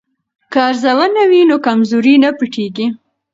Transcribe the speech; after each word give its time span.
که 0.51 0.59
ارزونه 0.67 1.23
وي 1.29 1.41
نو 1.49 1.57
کمزوري 1.65 2.15
نه 2.23 2.29
پټیږي. 2.37 2.87